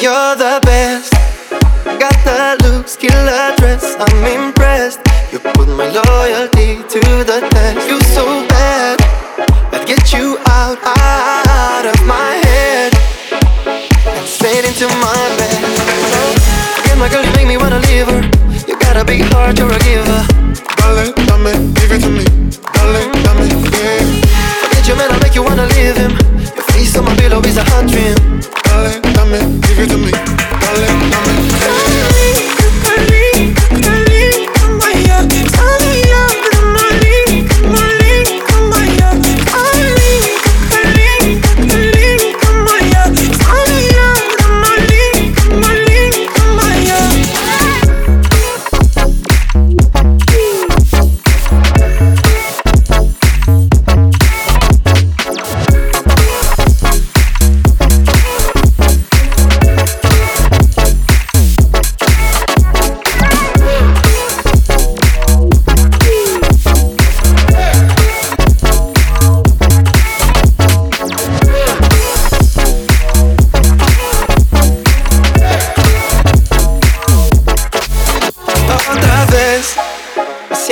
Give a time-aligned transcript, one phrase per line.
[0.00, 1.12] You're the best.
[1.84, 3.96] Got the looks, killer dress.
[4.00, 5.00] I'm impressed.
[5.30, 7.86] You put my loyalty to the test.
[7.86, 8.96] You so bad.
[9.76, 12.96] I'd get you out, out of my head.
[14.08, 15.60] And straight into my bed.
[16.80, 18.24] Again, my girl, you make me wanna leave her.
[18.66, 20.24] You gotta be hard, you're a giver.
[20.80, 22.24] Dale, dame, give it to me.
[22.72, 24.00] Dale, dame, yeah.
[24.64, 26.16] Forget your man, I'll make you wanna leave him.
[26.56, 27.84] Your face on my pillow is a hot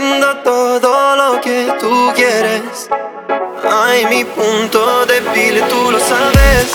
[0.00, 2.88] Siendo todo lo que tú quieres.
[3.70, 6.70] Ay, mi punto débil, tú lo sabes.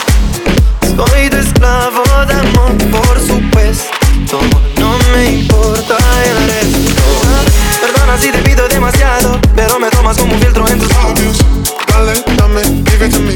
[0.95, 4.40] Soy tu esclavo de amor, por supuesto.
[4.78, 7.02] No me importa el resto.
[7.82, 11.38] Perdona si te pido demasiado, pero me tomas como un filtro en tus labios.
[11.88, 13.33] Dale, dame, give it to me.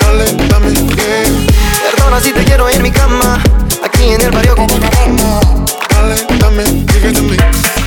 [0.00, 1.90] Dale, dame, yeah.
[1.90, 3.42] Perdona si te quiero en mi cama,
[3.82, 5.40] aquí en el barrio con calma.
[5.88, 7.79] Dale, dame, give it to me.